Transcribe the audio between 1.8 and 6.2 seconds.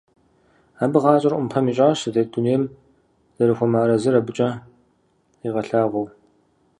зытет дунейм зэрыхуэмыарэзыр абыкӀэ къигъэлъагъуэу.